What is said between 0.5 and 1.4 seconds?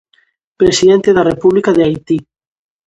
Presidente da